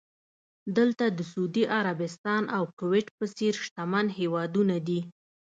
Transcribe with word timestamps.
دلته 0.77 1.05
د 1.17 1.19
سعودي 1.31 1.63
عربستان 1.77 2.43
او 2.57 2.63
کوېټ 2.79 3.07
په 3.17 3.25
څېر 3.37 3.53
شتمن 3.63 4.05
هېوادونه 4.19 4.75
دي. 4.87 4.99